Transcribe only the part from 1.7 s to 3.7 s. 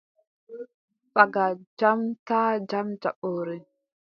jam taa jam jaɓore.